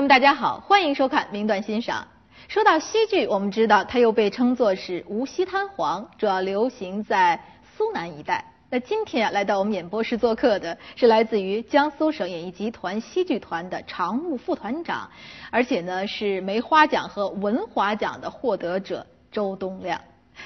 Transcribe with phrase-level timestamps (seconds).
[0.00, 2.08] 众朋友们，大家好，欢迎收看《名段欣赏》。
[2.50, 7.38] 说到戏剧，我们知道它又被称作是无锡滩黄，主要流行在
[7.76, 8.42] 苏南一带。
[8.70, 15.06] 那今天啊，来到我们演播室做客的是来自于江苏省演艺集团戏剧团的常务副团长，
[15.50, 20.00] 而且呢是梅花奖和文华奖的获得者周东亮。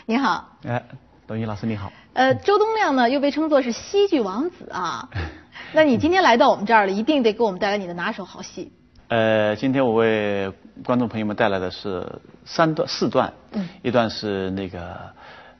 [0.04, 0.82] 你好，哎，
[1.28, 1.92] 董毅老师你好。
[2.14, 5.08] 呃，周东亮呢又被称作是戏剧王子啊。
[5.72, 8.72] 那你今天来到我们这儿了，一定得给我们带来你的拿手好戏。
[9.08, 10.50] 呃，今天我为
[10.82, 12.04] 观众朋友们带来的是
[12.46, 14.98] 三段四段，嗯，一段是那个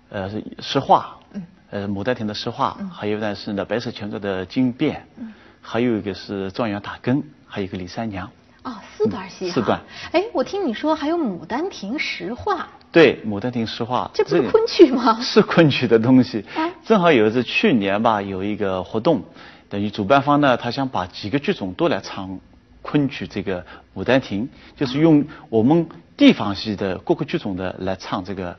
[0.08, 0.30] 呃
[0.60, 8.28] 诗画，嗯，呃牡丹亭的诗画，还有一段是那白色裙子的惊变，嗯，还有一个是状元打更，还有一个李三娘。
[8.62, 9.50] 哦，四段戏。
[9.50, 9.78] 四段。
[10.12, 12.66] 哎，我听你说还有牡丹亭石画。
[12.90, 14.10] 对，牡丹亭石画。
[14.14, 15.18] 这不是昆曲吗？
[15.22, 16.42] 是昆曲的东西。
[16.56, 19.22] 哎正好有一次去年吧，有一个活动，
[19.68, 22.40] 等于主办方呢，他想把几个剧种都来唱。
[22.84, 23.62] 昆曲这个
[23.96, 24.46] 《牡丹亭》，
[24.76, 28.52] 就是用我们地方戏的各个剧种的来唱这个《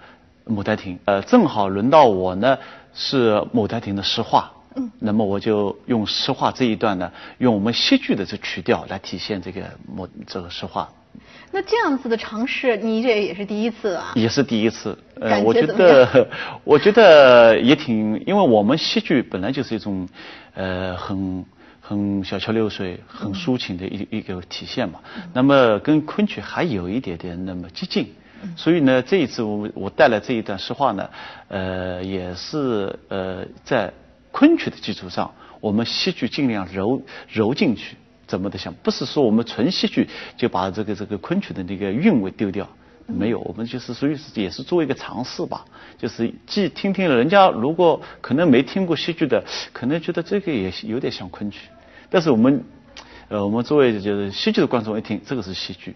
[0.52, 0.96] 牡丹亭》。
[1.06, 2.58] 呃，正好轮到我呢，
[2.96, 4.52] 是《牡丹亭》的诗画。
[4.76, 4.90] 嗯。
[5.00, 9.62] 那么我就用诗画这一段呢，用我们戏剧的这曲调来体现这个
[9.96, 10.90] 牡这个诗画。
[11.52, 14.12] 那这样子的尝试，你这也是第一次啊？
[14.16, 14.98] 也是第一次。
[15.22, 16.28] 呃，我觉得，
[16.66, 20.10] 我觉得也挺，因为我们戏剧本来就是一种，
[20.56, 21.46] 呃，很。
[21.88, 25.00] 很小桥流水、很抒情的一一个体现嘛。
[25.34, 28.08] 那么跟昆曲还有一点点那么接近，
[28.58, 31.08] 所以呢，这一次我我带来这一段诗话呢，
[31.48, 33.94] 呃，也是呃在
[34.32, 38.74] 昆曲的基础上，我们戏剧尽量揉揉进去，怎么的想？
[38.82, 42.68] 不是说我们纯戏剧就把这个这个昆曲的那个韵味丢掉，
[43.08, 45.64] 没有，我们就是属于是也是做一个尝试吧，
[45.98, 51.70] 就是既听听人家如果可能没听过戏剧的，可能觉得这个也有点像昆曲。
[52.10, 52.64] 但是我们，
[53.30, 55.96] 呃，我们作为就是戏剧的观众一听，这个是戏剧。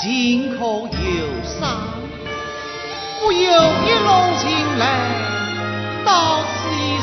[0.00, 1.76] 心口忧伤，
[3.20, 3.38] 我由
[3.84, 4.46] 一路行
[4.78, 4.84] 来
[6.04, 6.97] 到此。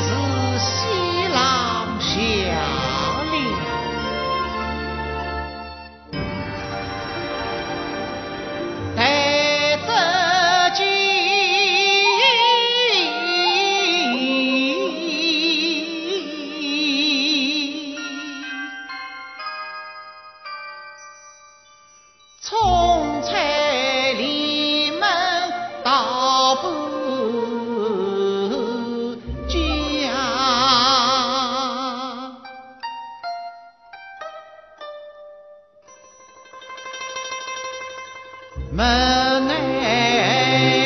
[39.48, 40.85] nghe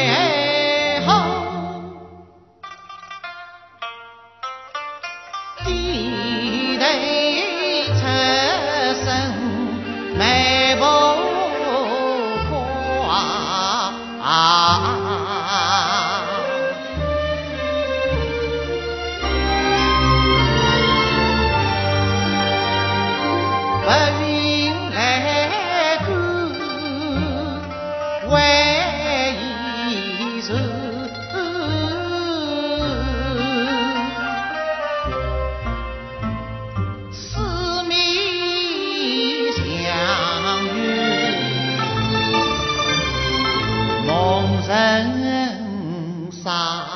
[46.42, 46.86] 上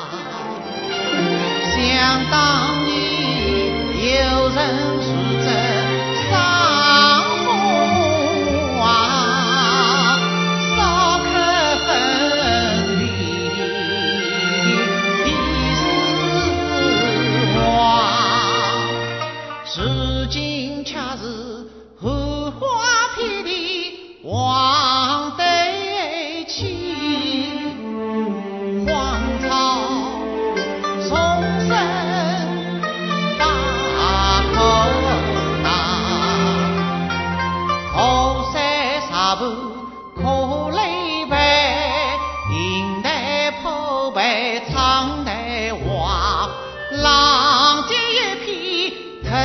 [1.75, 2.93] 想当年
[4.31, 5.24] 有人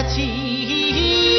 [0.09, 1.30] 情。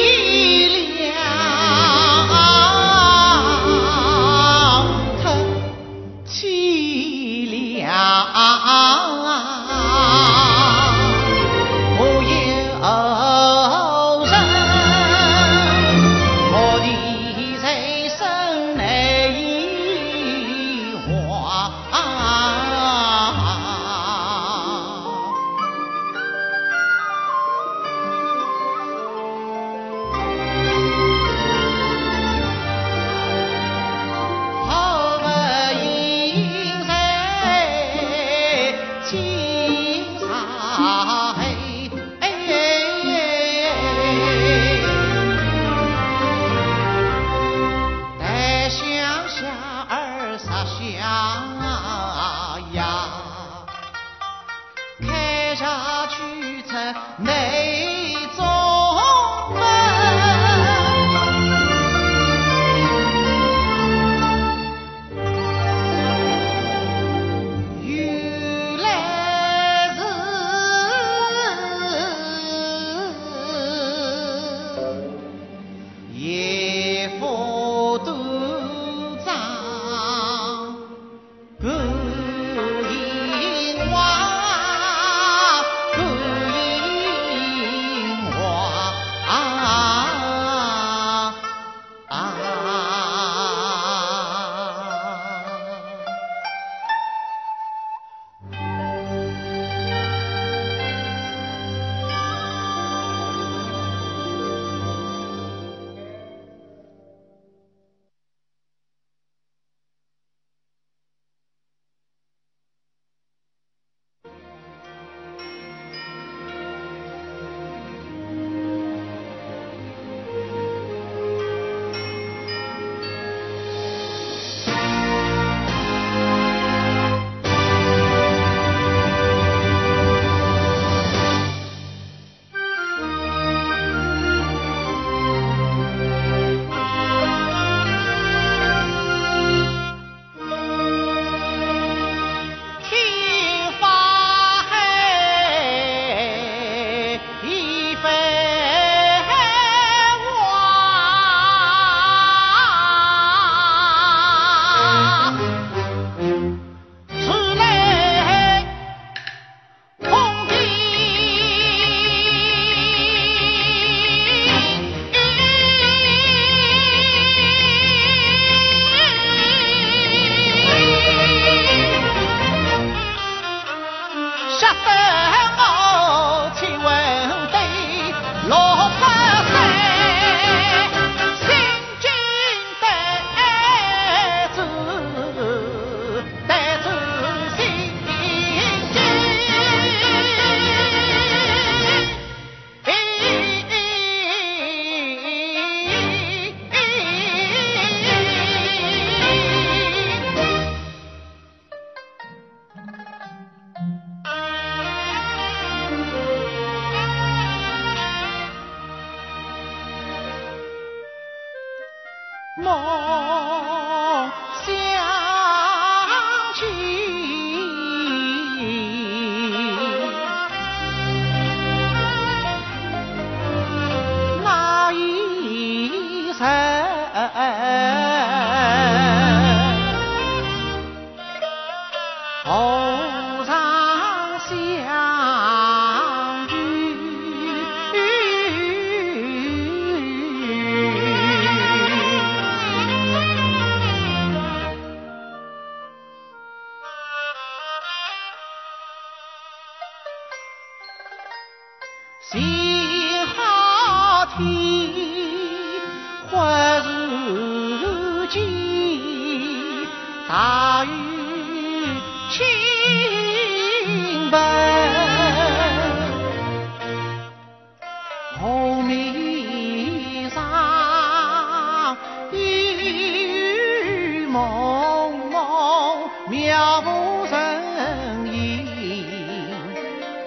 [232.44, 233.11] 好。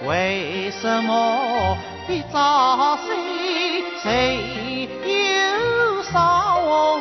[0.06, 1.76] 为什么
[2.08, 3.16] 一朝睡
[4.00, 7.00] 岁又少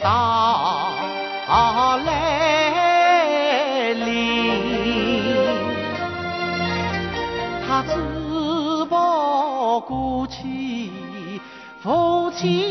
[0.00, 0.94] 到
[1.98, 4.06] 来临
[7.68, 10.90] 他自报国情
[11.82, 12.69] 夫妻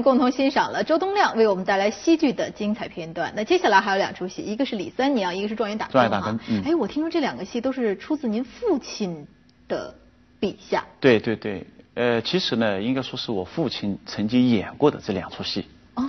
[0.00, 3.32] 们共同欣赏了周东亮为我们带来戏剧的精彩片段。
[3.36, 5.92] 那接下来还有两出戏，一个是李三娘，一个是状元打更。
[5.92, 9.26] 状元打更嗯哎，我听说这两个戏都是出自您父亲
[9.68, 9.94] 的
[10.40, 10.82] 笔下。
[10.98, 15.66] 对对对，呃，其实呢，应该说是我父亲曾经演过的这两出戏。
[15.94, 16.02] 哦，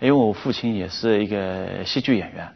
[0.00, 2.48] 因为我父亲也是一个戏剧演员，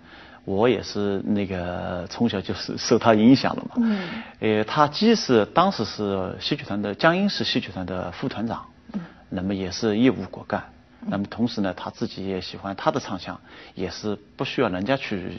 [0.44, 3.76] 我也是那个从小就是受他影响了嘛。
[3.76, 4.08] 嗯。
[4.40, 9.00] 呃，他既是当时是戏剧团的江阴市戏剧团的副团长，嗯
[9.32, 10.64] 那么也是业务骨干。
[11.06, 13.40] 那么同时呢，他自己也喜欢他的唱腔，
[13.74, 15.32] 也是不需要人家去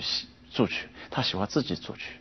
[0.50, 2.14] 作曲，他喜欢自己作曲。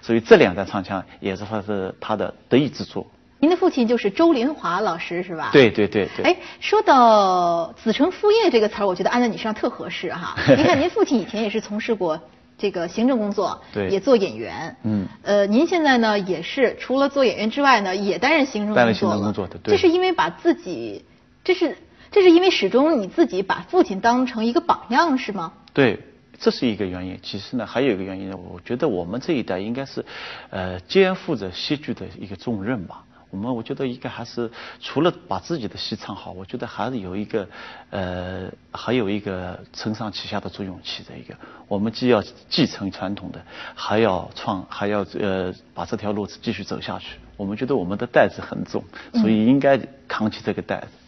[0.00, 3.06] 所以这两段唱腔也是他的他的得意之作。
[3.40, 5.50] 您的父亲就是周林华老师是吧？。
[5.52, 6.24] 对对对对。
[6.24, 10.36] 哎，说到子承父业这个词儿，我觉得安在你身上特合适哈。
[10.56, 12.20] 您看，您父亲以前也是从事过
[12.56, 21.04] 这个行政工作，对也做演员，嗯呃，您现在呢也是除了做演员之外呢，也担任行政工作担任行政了工作的对这是因为把自己，
[21.44, 21.76] 这是
[22.10, 25.52] 这是因为始终你自己把父亲当成一个榜样是吗？
[25.72, 26.00] 对，
[26.38, 27.18] 这是一个原因。
[27.22, 30.04] 其实呢，还有一个原因呢，我觉得我们这一代应该是，
[30.50, 33.04] 呃，肩负着戏剧的一个重任吧。
[33.30, 34.50] 我们我觉得应该还是
[34.80, 37.46] 除了把自己的戏唱好，我觉得还是有一个，
[37.90, 41.34] 呃，还有一个承上启下的作用起的一个。
[41.68, 43.38] 我们既要继承传统的，
[43.74, 47.18] 还要创，还要呃把这条路继续走下去。
[47.36, 50.86] 我们觉得我们的担子很重，所以应该扛起这个担子。
[50.86, 51.07] 啊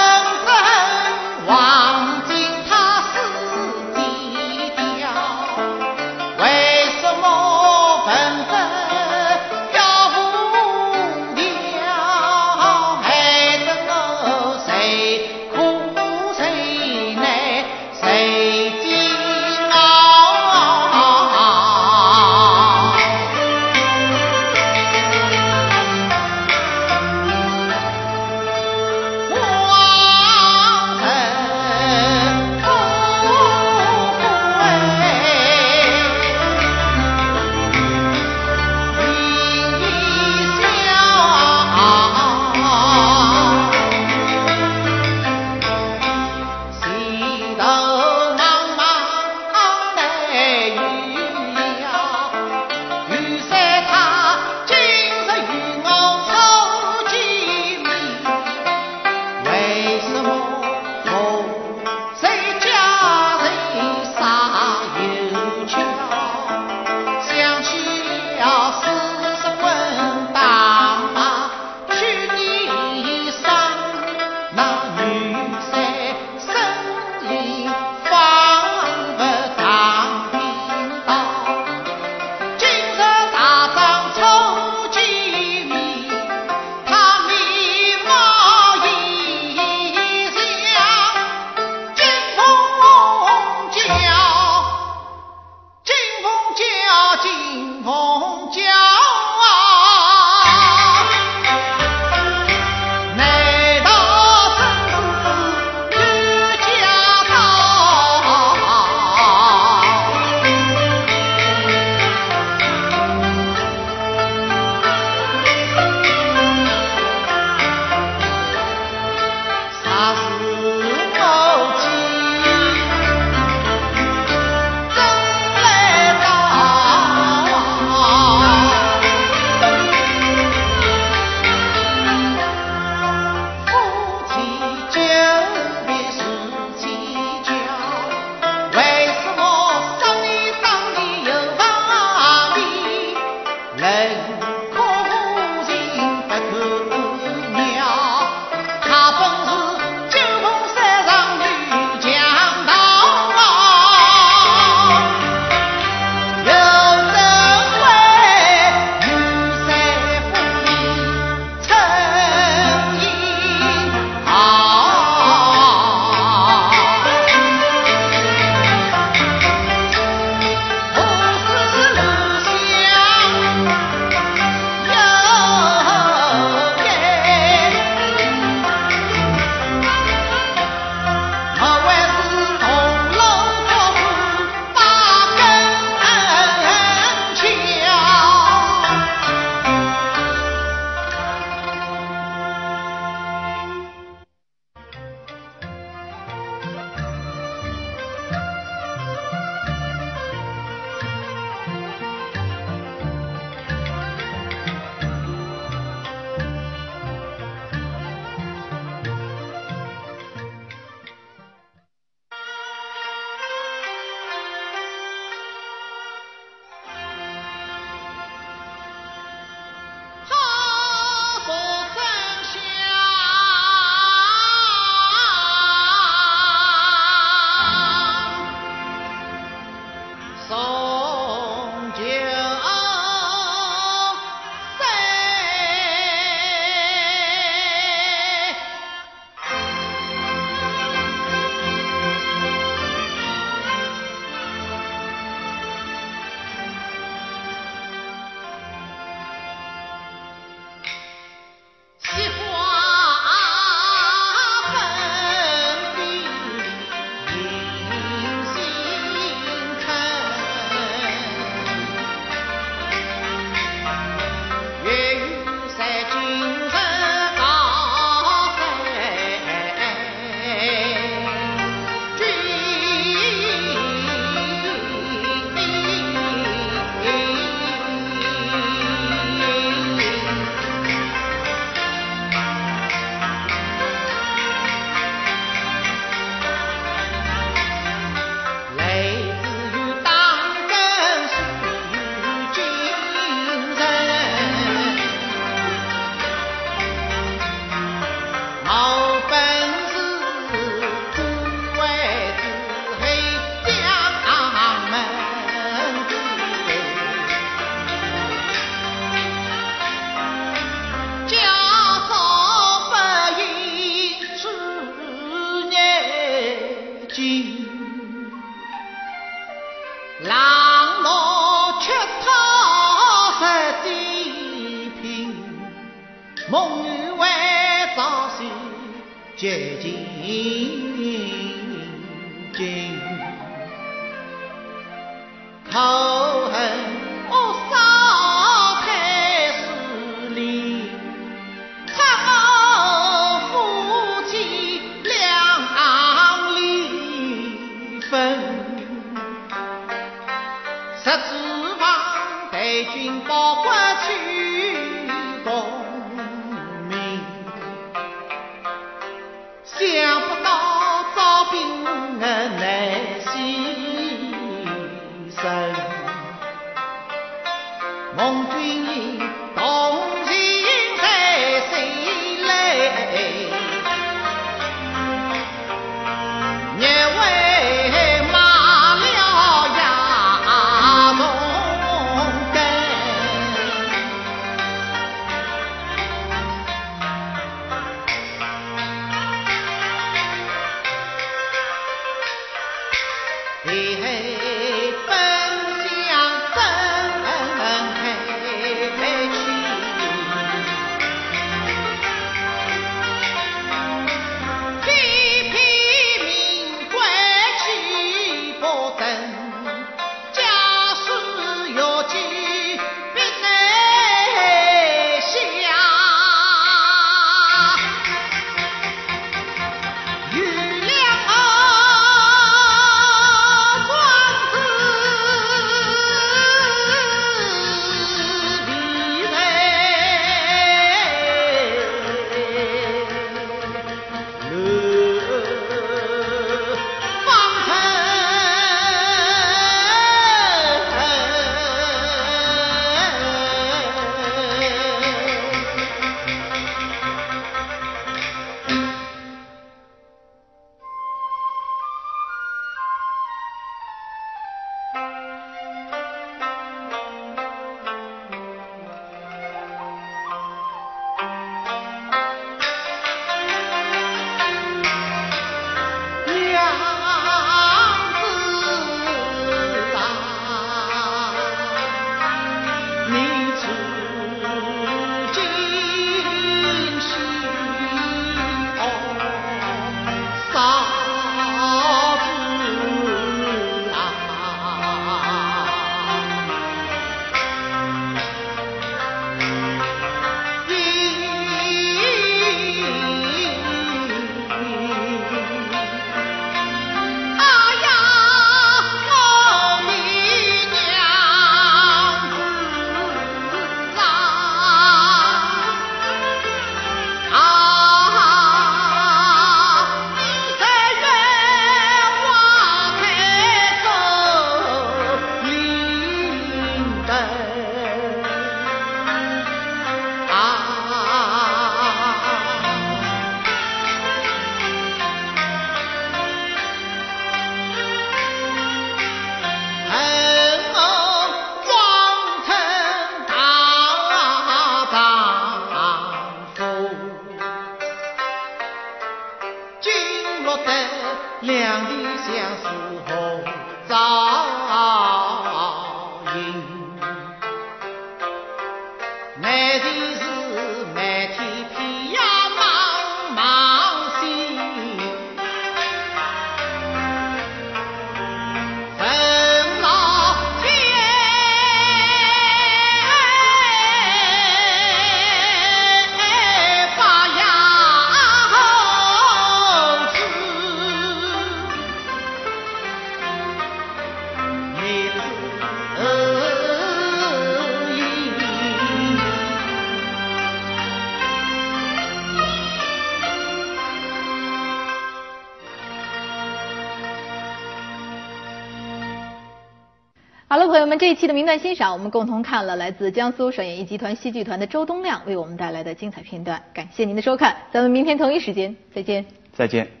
[590.71, 596.63] 朋友们，这一期的名段欣赏，我们共同看了来自江苏省演艺集团戏剧团的周东亮为我们带来的精彩片段。
[596.73, 599.25] 感谢您的收看，咱们明天同一时间再见。
[599.51, 600.00] 再见。